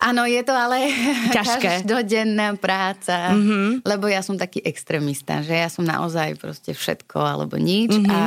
[0.01, 0.89] Áno, je to ale
[1.37, 1.85] ťažké.
[1.85, 3.85] každodenná práca, mm-hmm.
[3.85, 8.09] lebo ja som taký extrémista, že ja som naozaj proste všetko alebo nič mm-hmm.
[8.09, 8.21] a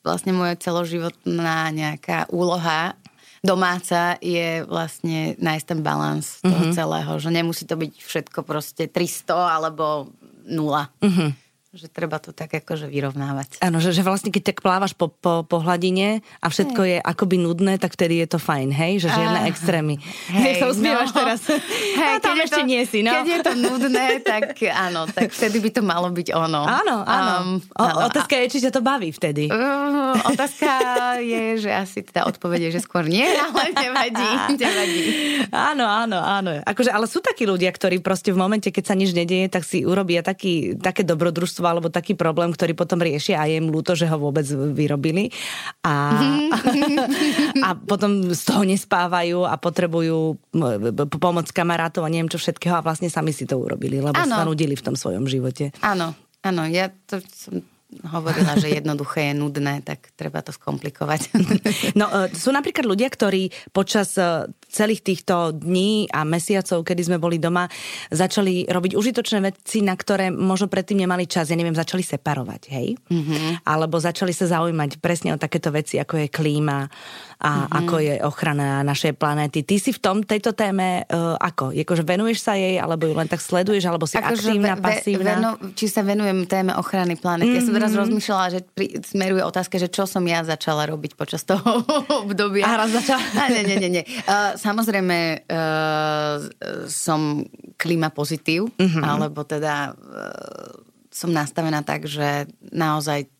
[0.00, 2.96] vlastne moja celoživotná nejaká úloha
[3.42, 6.76] domáca je vlastne nájsť ten balans toho mm-hmm.
[6.76, 10.10] celého, že nemusí to byť všetko proste 300 alebo
[10.48, 10.90] nula.
[11.02, 11.47] Mm-hmm.
[11.76, 13.60] Že treba to tak akože vyrovnávať.
[13.60, 16.90] Áno, že, že vlastne keď tak plávaš po, po, po hladine a všetko hey.
[16.96, 19.04] je akoby nudné, tak vtedy je to fajn, hej?
[19.04, 19.94] Že žiadne extrémy.
[20.32, 21.44] Hej, sa usmievaš no, teraz.
[21.44, 23.12] Hej, no, tam ešte to, nie si, no.
[23.12, 26.64] Keď je to nudné, tak áno, tak vtedy by to malo byť ono.
[26.64, 27.34] Áno, áno.
[27.36, 28.38] Um, o, áno otázka a...
[28.40, 29.52] je, či ťa to baví vtedy.
[29.52, 30.72] Uh, otázka
[31.20, 35.04] je, že asi teda odpovede, že skôr nie, ale nevadí, nevadí.
[35.52, 36.64] Áno, áno, áno.
[36.64, 39.84] Akože, ale sú takí ľudia, ktorí proste v momente, keď sa nič nedieje, tak si
[39.84, 43.98] urobia taký, také dobrodružstvo posolstvo alebo taký problém, ktorý potom riešia a je im ľúto,
[43.98, 45.34] že ho vôbec vyrobili.
[45.82, 46.14] A,
[47.66, 50.38] a potom z toho nespávajú a potrebujú
[51.18, 54.38] pomoc kamarátov a neviem čo všetkého a vlastne sami si to urobili, lebo ano.
[54.38, 55.74] sa nudili v tom svojom živote.
[55.82, 56.14] Áno,
[56.46, 61.20] áno, ja to som hovorila, že jednoduché je nudné, tak treba to skomplikovať.
[61.96, 67.18] No, e, sú napríklad ľudia, ktorí počas e, celých týchto dní a mesiacov, kedy sme
[67.18, 67.66] boli doma,
[68.12, 71.48] začali robiť užitočné veci, na ktoré možno predtým nemali čas.
[71.48, 73.00] Ja neviem, začali separovať, hej?
[73.08, 73.64] Mm-hmm.
[73.64, 76.86] Alebo začali sa zaujímať presne o takéto veci, ako je klíma,
[77.38, 77.78] a mm-hmm.
[77.78, 79.62] ako je ochrana našej planéty.
[79.62, 81.70] Ty si v tom tejto téme uh, ako?
[81.70, 85.32] Jakože venuješ sa jej, alebo ju len tak sleduješ, alebo si ako aktívna, ve, pasívna?
[85.38, 87.54] Veno, či sa venujem téme ochrany planéty.
[87.54, 87.62] Mm-hmm.
[87.62, 88.00] Ja som teraz mhm.
[88.02, 91.86] rozmýšľala, že pri, smeruje otázka, že čo som ja začala robiť počas toho
[92.26, 92.66] obdobia.
[92.66, 93.22] A raz začala?
[93.54, 93.90] nie, nie, nie.
[94.02, 94.04] nie.
[94.26, 96.36] Uh, samozrejme uh,
[96.90, 97.46] som
[97.78, 99.02] klima pozitív, mm-hmm.
[99.06, 100.74] alebo teda uh,
[101.08, 103.30] som nastavená tak, že naozaj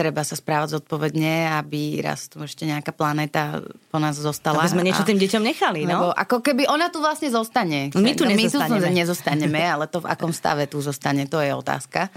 [0.00, 3.60] treba sa správať zodpovedne, aby raz tu ešte nejaká planéta
[3.92, 4.64] po nás zostala.
[4.64, 5.92] Aby sme niečo tým deťom nechali, no?
[5.92, 7.92] Lebo ako keby ona tu vlastne zostane.
[7.92, 8.80] My tu no, nezostaneme.
[8.80, 12.08] My tu nezostaneme, ale to v akom stave tu zostane, to je otázka.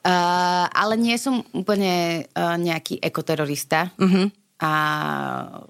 [0.00, 3.92] Uh, ale nie som úplne uh, nejaký ekoterorista.
[4.00, 4.32] Uh-huh.
[4.58, 4.72] A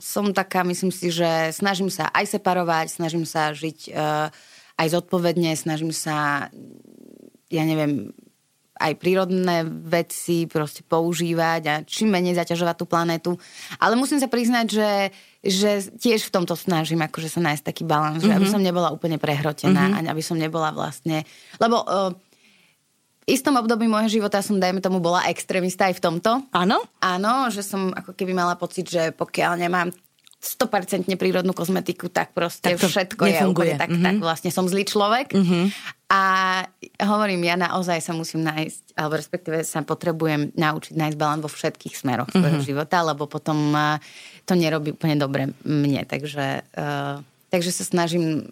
[0.00, 4.32] som taká, myslím si, že snažím sa aj separovať, snažím sa žiť uh,
[4.80, 6.48] aj zodpovedne, snažím sa,
[7.52, 8.16] ja neviem,
[8.78, 13.32] aj prírodné veci proste používať a čím menej zaťažovať tú planetu.
[13.82, 14.90] Ale musím sa priznať, že,
[15.42, 18.30] že tiež v tomto snažím akože sa nájsť taký balans, mm-hmm.
[18.30, 18.54] že aby mhm.
[18.54, 20.06] som nebola úplne prehrotená mm-hmm.
[20.06, 21.26] a aby som nebola vlastne...
[21.58, 22.14] Lebo uh,
[23.28, 26.30] istom období môjho života som, dajme tomu, bola extrémista aj v tomto.
[26.50, 26.80] Áno?
[27.04, 29.92] Áno, že som ako keby mala pocit, že pokiaľ nemám
[30.38, 33.34] 100% prírodnú kozmetiku, tak proste tak všetko nefunguje.
[33.34, 34.06] je úplne tak, mm-hmm.
[34.06, 35.34] tak vlastne som zlý človek.
[35.34, 35.64] Mm-hmm.
[36.14, 36.22] A
[37.04, 41.98] hovorím, ja naozaj sa musím nájsť, alebo respektíve sa potrebujem naučiť nájsť balán vo všetkých
[41.98, 42.38] smeroch mm-hmm.
[42.38, 43.74] svojho života, lebo potom
[44.46, 46.06] to nerobí úplne dobre mne.
[46.06, 47.18] Takže, uh,
[47.50, 48.46] takže sa snažím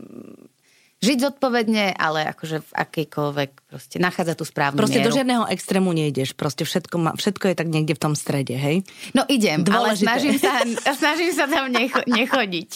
[1.06, 5.10] žiť zodpovedne, ale akože v akejkoľvek proste nachádza tú správnu Proste mieru.
[5.10, 8.86] do žiadneho extrému nejdeš, proste všetko, ma, všetko je tak niekde v tom strede, hej?
[9.10, 10.06] No idem, Dôležité.
[10.06, 10.52] ale snažím sa,
[11.02, 12.70] snažím sa tam necho, nechodiť.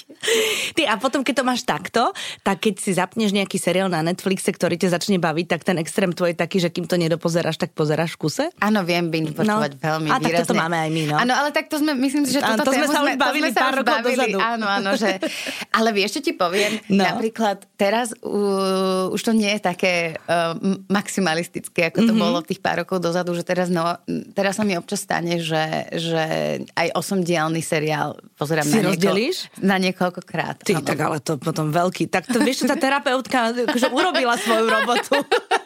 [0.75, 2.11] Ty a potom, keď to máš takto,
[2.43, 6.11] tak keď si zapneš nejaký seriál na Netflixe, ktorý ťa začne baviť, tak ten extrém
[6.11, 8.45] tvoj je taký, že kým to nedopozeráš, tak pozeráš v kuse?
[8.59, 9.63] Áno, viem binge no.
[9.63, 10.43] veľmi a výrazne.
[10.43, 11.17] tak to máme aj my, no.
[11.23, 13.79] Áno, ale tak to sme, myslím si, že toto to sme sa už bavili pár
[13.79, 14.39] rokov dozadu.
[14.43, 15.23] Áno, áno, že...
[15.71, 16.83] Ale vieš, čo ti poviem?
[16.91, 17.07] No.
[17.07, 22.23] Napríklad teraz uh, už to nie je také uh, maximalistické, ako to mm-hmm.
[22.23, 23.85] bolo tých pár rokov dozadu, že teraz, no,
[24.33, 26.25] teraz sa mi občas stane, že, že
[26.73, 29.17] aj osemdielný seriál pozerám si na, niekoľ,
[29.61, 30.65] na niekoľkokrát.
[30.65, 30.87] Ty, ano.
[30.87, 32.09] tak ale to potom veľký.
[32.09, 35.17] Tak to vieš, tá terapeutka akože urobila svoju robotu.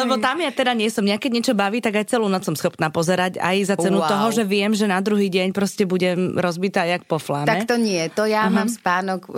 [0.00, 1.06] Lebo tam ja teda nie som.
[1.06, 4.10] Mňa keď niečo baví, tak aj celú noc som schopná pozerať aj za cenu wow.
[4.10, 7.48] toho, že viem, že na druhý deň proste budem rozbitá jak po fláme.
[7.48, 8.02] Tak to nie.
[8.14, 8.54] To ja uh-huh.
[8.54, 9.30] mám spánok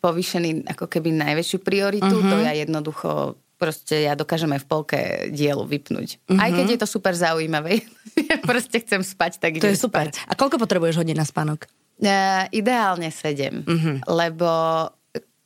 [0.00, 2.14] povýšený ako keby najväčšiu prioritu.
[2.14, 2.30] Uh-huh.
[2.32, 6.16] To ja jednoducho proste ja dokážem aj v polke dielu vypnúť.
[6.24, 6.40] Uh-huh.
[6.40, 7.84] Aj keď je to super zaujímavé.
[8.30, 10.08] ja proste chcem spať, tak To je super.
[10.08, 10.24] Spať.
[10.24, 11.68] A koľko potrebuješ hodín na spánok?
[12.00, 13.96] Uh, ideálne 7, uh-huh.
[14.08, 14.48] lebo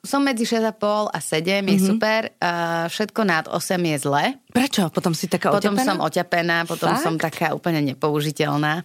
[0.05, 1.67] som medzi 6,5 a 7, mm-hmm.
[1.67, 1.89] je mhm.
[1.89, 2.21] super.
[2.39, 4.25] Uh, všetko nad 8 je zle.
[4.53, 4.93] Prečo?
[4.93, 5.81] Potom si taká potom oťapená?
[5.81, 7.03] Potom som oťapená, potom Fakt?
[7.03, 8.85] som taká úplne nepoužiteľná.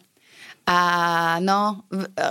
[0.70, 1.82] A no,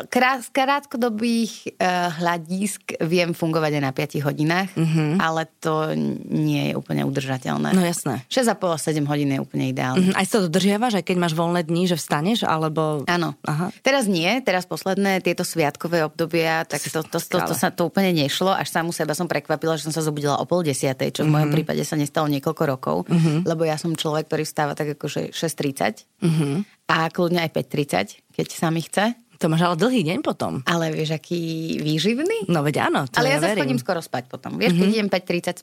[0.06, 5.18] krát, z krátkodobých uh, hľadísk viem fungovať aj na 5 hodinách, mm-hmm.
[5.18, 5.90] ale to
[6.30, 7.74] nie je úplne udržateľné.
[7.74, 8.22] No jasné.
[8.30, 10.14] 6,5 7 hodín je úplne ideálne.
[10.14, 10.18] Mm-hmm.
[10.22, 13.02] Aj sa to dodržiavaš, aj keď máš voľné dni, že vstaneš, alebo...
[13.10, 13.34] Áno.
[13.42, 13.74] Aha.
[13.82, 17.90] Teraz nie, teraz posledné tieto sviatkové obdobia, tak to, to, to, to, to sa to
[17.90, 18.54] úplne nešlo.
[18.54, 21.26] Až samu seba som prekvapila, že som sa zobudila o pol desiatej, čo mm-hmm.
[21.26, 21.56] v mojom mhm.
[21.58, 23.42] prípade sa nestalo niekoľko rokov, mm-hmm.
[23.50, 28.46] lebo ja som človek, ktorý vstáva tak akože 6.30 mm-hmm a kľudne aj 5.30, keď
[28.48, 29.12] sa mi chce.
[29.38, 30.66] To máš ale dlhý deň potom.
[30.66, 32.50] Ale vieš, aký výživný?
[32.50, 34.58] No veď áno, to Ale ja, ja zase chodím skoro spať potom.
[34.58, 34.82] Vieš, mm-hmm.
[34.82, 34.96] keď mhm.
[34.98, 35.08] idem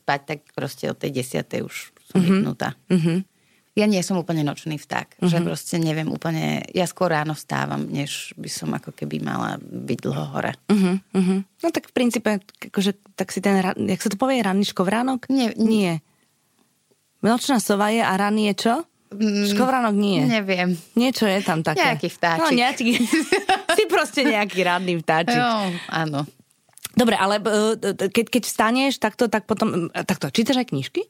[0.00, 1.66] spať, tak proste od tej 10.
[1.66, 1.74] už
[2.08, 2.24] som mm-hmm.
[2.24, 2.72] vypnutá.
[2.88, 3.18] Mm-hmm.
[3.76, 5.28] Ja nie som úplne nočný vták, mm-hmm.
[5.28, 9.98] že proste neviem úplne, ja skôr ráno vstávam, než by som ako keby mala byť
[10.00, 10.56] dlho hore.
[10.72, 11.36] Mm-hmm.
[11.60, 12.40] No tak v princípe,
[12.72, 15.28] akože, tak si ten, jak sa to povie, ranničko v ránok?
[15.28, 15.52] Nie.
[15.60, 16.00] Nie.
[17.20, 18.88] Nočná sova je a ran je čo?
[19.54, 20.26] Škovránok nie.
[20.26, 20.74] Neviem.
[20.98, 21.94] Niečo je tam také.
[21.94, 22.42] Nejaký vtáčik.
[22.42, 22.86] No, nejaký,
[23.78, 25.38] si proste nejaký radný vtáčik.
[25.38, 26.26] No, áno.
[26.96, 29.92] Dobre, ale e, keď, keď vstaneš takto, tak potom...
[29.92, 31.04] e, Takto, čítaš aj knižky?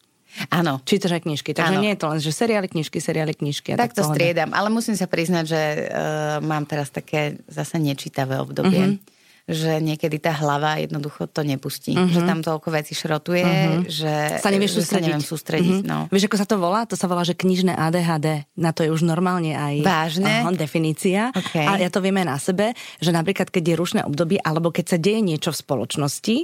[0.53, 0.83] Áno.
[0.85, 1.83] Čítaš aj knižky, takže Áno.
[1.83, 3.73] nie je to len, že seriály, knižky, seriály, knižky.
[3.73, 4.21] A Tak to pohoda.
[4.21, 8.77] striedam, ale musím sa priznať, že uh, mám teraz také zase nečítavé obdobie.
[8.85, 8.93] Mhm.
[9.01, 9.15] Mm-hmm
[9.47, 11.95] že niekedy tá hlava jednoducho to nepustí.
[11.95, 11.99] Mhm.
[12.03, 12.15] Mm-hmm.
[12.15, 13.87] Že tam toľko vecí šrotuje, mm-hmm.
[13.87, 14.91] že Sa nevieš že sústrediť.
[14.91, 15.87] Sa neviem sústrediť, Mhm.
[15.87, 15.99] no.
[16.11, 16.81] Vieš, ako sa to volá?
[16.91, 18.51] To sa volá, že knižné ADHD.
[18.59, 20.43] Na to je už normálne aj Vážne?
[20.43, 21.31] Aha, definícia.
[21.31, 21.63] OK.
[21.63, 24.99] A ja to vieme na sebe, že napríklad, keď je rušné obdobie, alebo keď sa
[24.99, 26.37] deje niečo v spoločnosti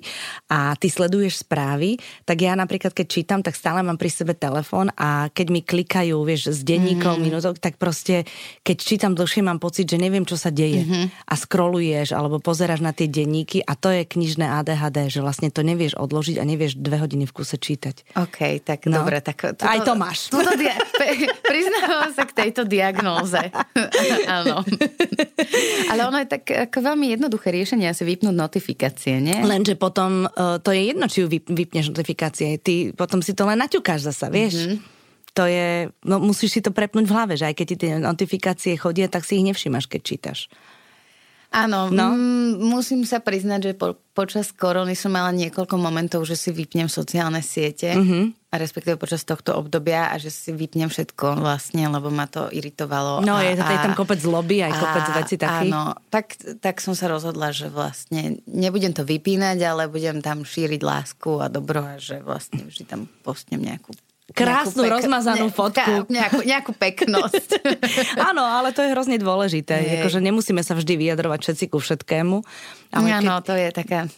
[0.47, 4.95] a ty sleduješ správy, tak ja napríklad, keď čítam, tak stále mám pri sebe telefón
[4.95, 7.27] a keď mi klikajú, vieš, z denníkov, mm-hmm.
[7.27, 8.23] minútok, tak proste,
[8.63, 10.87] keď čítam dlhšie, mám pocit, že neviem, čo sa deje.
[10.87, 11.27] Mm-hmm.
[11.27, 15.61] A scrolluješ, alebo pozeráš na tie denníky a to je knižné ADHD, že vlastne to
[15.61, 18.15] nevieš odložiť a nevieš dve hodiny v kuse čítať.
[18.15, 19.01] OK, tak No.
[19.01, 19.19] dobre.
[19.19, 20.29] Tak Aj to máš.
[20.31, 20.77] Tuto dia-
[21.43, 23.41] priznávam sa k tejto diagnóze.
[24.31, 24.63] Áno.
[25.89, 29.37] Ale ono je tak ako veľmi jednoduché riešenie asi vypnúť notifikácie, nie?
[29.39, 32.57] Lenže potom uh, to je jedno, či ju vyp- vypneš notifikácie.
[32.57, 34.55] Ty potom si to len naťukáš zasa, vieš?
[34.57, 34.69] Mhm.
[34.71, 35.01] Mm-hmm.
[35.33, 35.69] To je,
[36.05, 39.25] no musíš si to prepnúť v hlave, že aj keď ti tie notifikácie chodia, tak
[39.25, 40.53] si ich nevšimáš, keď čítaš.
[41.53, 42.09] Áno, No.
[42.11, 42.17] no.
[42.17, 46.89] mm, musím sa priznať, že po, počas korony som mala niekoľko momentov, že si vypnem
[46.89, 48.01] sociálne siete, Mhm.
[48.01, 48.25] mm-hmm.
[48.49, 53.21] a respektíve počas tohto obdobia a že si vypnem všetko vlastne, lebo ma to iritovalo.
[53.21, 55.73] No, a, je, to je tam kopec zloby, aj kopec veci takých.
[55.73, 60.81] Áno, tak, tak som sa rozhodla, že vlastne nebudem to vypínať, ale budem tam šíriť
[60.81, 63.97] lásku a dobro a že vlastne vždy tam postnem nejakú
[64.33, 66.09] Krásnu, nejakú rozmazanú fotku.
[66.09, 67.63] Nejakú, nejakú peknosť.
[68.33, 69.77] Áno, ale to je hrozne dôležité.
[69.79, 70.01] Hej.
[70.03, 72.37] Akože nemusíme sa vždy vyjadrovať všetci ku všetkému.
[72.97, 74.09] Ale keď, Áno, to je taká...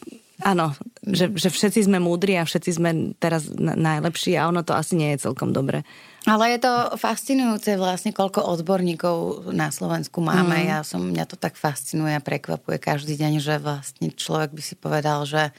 [0.43, 4.75] áno, že, že všetci sme múdri a všetci sme teraz na- najlepší a ono to
[4.75, 5.87] asi nie je celkom dobre.
[6.25, 10.65] Ale je to fascinujúce vlastne, koľko odborníkov na Slovensku máme.
[10.65, 10.67] Mm.
[10.73, 14.75] Ja som, mňa to tak fascinuje a prekvapuje každý deň, že vlastne človek by si
[14.75, 15.53] povedal, že,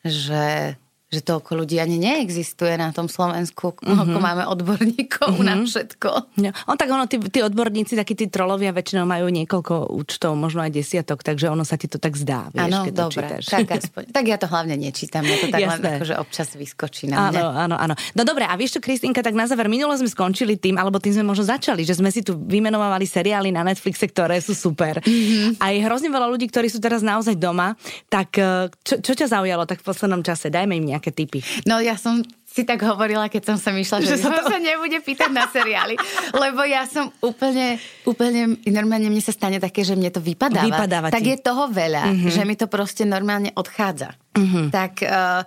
[0.00, 0.74] že,
[1.10, 4.14] že toľko ľudí ani neexistuje na tom Slovensku, mm-hmm.
[4.14, 5.46] máme odborníkov mm-hmm.
[5.46, 6.10] na všetko.
[6.38, 10.62] No, on tak ono, tí, tí odborníci, takí tí trolovia väčšinou majú niekoľko účtov, možno
[10.62, 13.14] aj desiatok, takže ono sa ti to tak zdá, vieš, Áno, keď to dobre.
[13.18, 13.44] čítaš.
[13.50, 15.90] Tak, aspoň, tak ja to hlavne nečítam, ja to tak len Jasné.
[15.98, 17.42] akože občas vyskočí na mňa.
[17.42, 17.94] Áno, áno, áno.
[18.14, 21.18] No dobre, a vieš čo, Kristýnka, tak na záver, minule sme skončili tým, alebo tým
[21.18, 25.02] sme možno začali, že sme si tu vymenovali seriály na Netflixe, ktoré sú super.
[25.02, 25.30] Mhm.
[25.30, 25.62] Mm-hmm.
[25.62, 27.74] A je hrozne veľa ľudí, ktorí sú teraz naozaj doma,
[28.06, 30.52] tak eh, čo, čo ťa zaujalo tak v poslednom čase?
[30.52, 31.40] Dajme im nejaké tipy.
[31.64, 34.58] No ja som si tak hovorila, keď som sa myšla, že, Že sa to- sa
[34.60, 35.94] nebude pýtať na seriály.
[36.34, 40.68] Lebo ja som úplne, úplne, normálne mne sa stane také, že mne to vypadáva.
[40.68, 42.30] Vypadáva tak je toho veľa, mm-hmm.
[42.34, 44.18] že mi to proste normálne odchádza.
[44.34, 44.66] Mm-hmm.
[44.74, 45.40] Tak, uh,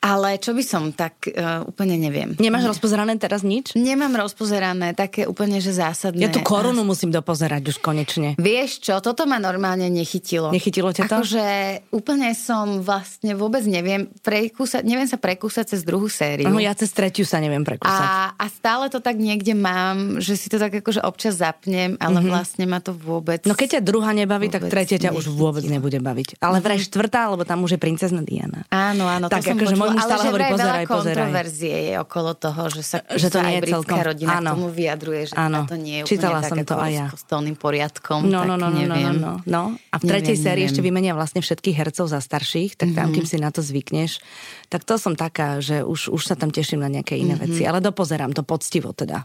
[0.00, 2.36] ale čo by som, tak uh, úplne neviem.
[2.38, 3.74] Nemáš rozpozerané teraz nič?
[3.74, 6.22] Nemám rozpozerané, také úplne, že zásadné.
[6.22, 8.38] Ja tú korunu musím dopozerať už konečne.
[8.38, 10.54] Vieš čo, toto ma normálne nechytilo.
[10.54, 11.18] Nechytilo ťa to?
[11.18, 11.46] Akože
[11.90, 16.46] úplne som vlastne vôbec neviem, prekúsať, neviem sa prekúsať cez druhú sériu.
[16.46, 18.06] No, ja cez tretiu sa neviem prekúsať.
[18.06, 22.22] A, a stále to tak niekde mám, že si to tak akože občas zapnem, ale
[22.22, 22.30] mm-hmm.
[22.30, 23.42] vlastne ma to vôbec...
[23.42, 25.40] No keď ťa druhá nebaví, tak tretia ťa už nechytila.
[25.42, 26.38] vôbec nebude baviť.
[26.38, 28.62] Ale vraj štvrtá, lebo tam už je princezna Diana.
[28.70, 31.14] Áno, áno, Tak to som akože môj ale stále hovorí, pozeraj, veľa pozeraj.
[31.16, 34.44] kontroverzie je okolo toho, že sa, Že to sa nie je celkom- rodina áno.
[34.44, 35.60] k tomu vyjadruje, že Áno.
[35.64, 37.06] to nie je úplne Čítala tak som to aj ja.
[37.06, 39.14] s kostolným poriadkom, No, tak no, no, no, no, neviem.
[39.16, 39.62] no, no.
[39.88, 40.70] A v tretej sérii neviem.
[40.70, 44.20] ešte vymenia vlastne všetkých hercov za starších, tak tam, kým si na to zvykneš,
[44.68, 47.62] tak to som taká, že už, už sa tam teším na nejaké iné veci.
[47.62, 49.24] Ale dopozerám to poctivo teda.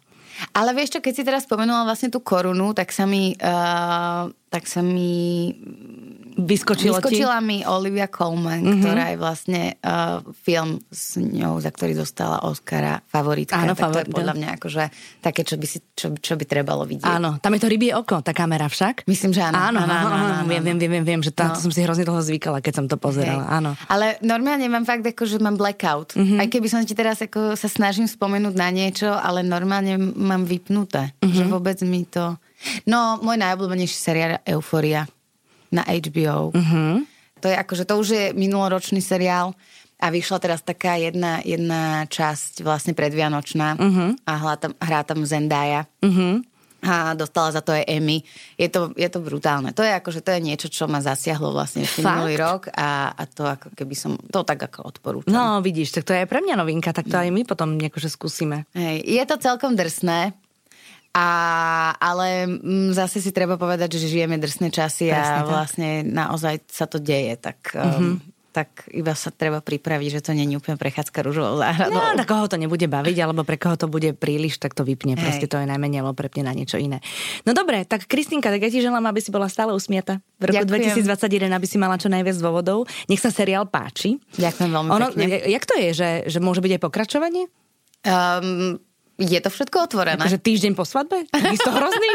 [0.52, 4.68] Ale vieš čo, keď si teraz spomenula vlastne tú korunu, tak sa mi, uh, tak
[4.68, 5.56] sa mi
[6.32, 8.80] Vyskočilo, vyskočila mi Olivia Colman, mm-hmm.
[8.80, 13.60] ktorá je vlastne uh, film s ňou, za ktorý dostala Oscara favoritka.
[13.60, 14.84] Áno, tak to favorit- je podľa mňa akože
[15.20, 16.96] také, čo by, si, čo, čo by trebalo ti?
[16.96, 17.08] vidieť.
[17.08, 19.04] Áno, tam je to rybie oko, tá kamera však.
[19.12, 19.60] Myslím, že áno.
[19.60, 20.48] Áno, áno, áno, áno, áno.
[20.48, 21.60] Viem, viem, viem, viem, že tá, No.
[21.60, 23.44] to som si hrozne dlho zvykala, keď som to pozerala.
[23.44, 23.56] Hej.
[23.60, 23.72] Áno.
[23.92, 26.16] Ale normálne mám fakt ako, že mám blackout.
[26.16, 26.20] Mhm.
[26.24, 26.40] Mm-hmm.
[26.40, 31.12] Aj keby som ti teraz ako sa snažím spomenúť na niečo, ale normálne mám vypnuté.
[31.20, 31.28] Mhm.
[31.28, 31.36] Mm-hmm.
[31.36, 32.40] Že vôbec mi to...
[32.86, 35.06] No, môj najobľúbenejší seriál je Euphoria
[35.70, 36.52] na HBO.
[36.52, 36.60] Mhm.
[36.60, 36.94] Mm-hmm.
[37.42, 39.58] To je akože, to už je minuloročný seriál
[39.98, 43.82] a vyšla teraz taká jedna, jedna časť vlastne predvianočná Mhm.
[43.82, 44.10] mm-hmm.
[44.26, 45.90] a hrá tam, hrá tam Zendaya.
[46.06, 46.34] Mm-hmm.
[46.82, 48.26] A dostala za to aj Emmy.
[48.58, 49.70] Je to, je to brutálne.
[49.70, 53.24] To je akože, to je niečo, čo ma zasiahlo vlastne ešte minulý rok a, a
[53.30, 55.30] to ako keby som, to tak ako odporúčam.
[55.30, 58.10] No, vidíš, tak to je aj pre mňa novinka, tak to aj my potom akože
[58.10, 58.66] skúsime.
[58.74, 60.34] Hej, je to celkom drsné,
[61.12, 61.30] a,
[62.00, 65.52] ale mm, zase si treba povedať, že žijeme drsné časy Presne a tak.
[65.52, 70.60] vlastne naozaj sa to deje, tak um, tak iba sa treba pripraviť, že to není
[70.60, 71.96] úplne prechádzka rúžovou záhradou.
[71.96, 75.16] No, tak koho to nebude baviť, alebo pre koho to bude príliš, tak to vypne.
[75.16, 75.24] Hej.
[75.24, 77.00] Proste to je najmenej, alebo prepne na niečo iné.
[77.48, 80.20] No dobre, tak Kristinka, tak ja ti želám, aby si bola stále usmiata.
[80.36, 81.00] V roku Ďakujem.
[81.00, 82.92] 2021, aby si mala čo najviac dôvodov.
[83.08, 84.20] Nech sa seriál páči.
[84.36, 85.48] Ďakujem veľmi ono, pekne.
[85.48, 87.44] Jak to je, že, že môže byť aj pokračovanie?
[88.04, 88.84] Um,
[89.22, 90.18] je to všetko otvorené.
[90.18, 91.30] Takže týždeň po svadbe?
[91.30, 92.12] Ty to hrozný?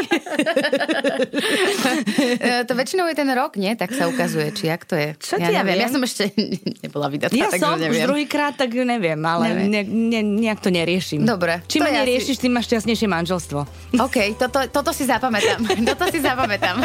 [2.67, 3.71] to väčšinou je ten rok, nie?
[3.79, 5.15] Tak sa ukazuje, či jak to je.
[5.15, 5.79] Čo ja, ja neviem.
[5.79, 6.35] Ja som ešte
[6.83, 8.03] nebola vydatá, Ja tak som neviem.
[8.03, 9.67] už druhýkrát, tak neviem, ale neviem.
[9.71, 11.23] Ne, ne, nejak to neriešim.
[11.23, 11.63] Dobre.
[11.71, 12.41] Čím menej riešiš, si...
[12.43, 13.59] tým máš šťastnejšie manželstvo.
[14.05, 15.63] OK, toto, toto si zapamätám.
[15.95, 16.83] toto si zapamätám.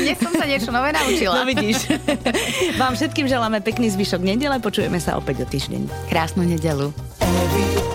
[0.00, 1.42] Dnes som sa niečo nové naučila.
[1.42, 1.92] No vidíš.
[2.80, 4.56] Vám všetkým želáme pekný zvyšok nedele.
[4.62, 6.08] Počujeme sa opäť o týždeň.
[6.08, 6.88] Krásnu nedelu.
[7.20, 7.89] Every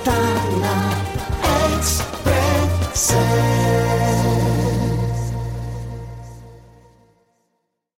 [2.95, 3.94] Say.